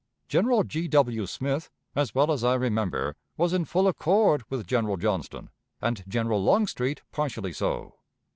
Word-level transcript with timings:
General 0.27 0.63
G. 0.63 0.87
W. 0.87 1.27
Smith, 1.27 1.69
as 1.95 2.15
well 2.15 2.31
as 2.31 2.43
I 2.43 2.55
remember, 2.55 3.15
was 3.37 3.53
in 3.53 3.65
full 3.65 3.87
accord 3.87 4.41
with 4.49 4.65
General 4.65 4.97
Johnston, 4.97 5.51
and 5.79 6.03
General 6.09 6.43
Longstreet 6.43 7.03
partially 7.11 7.53
so. 7.53 7.99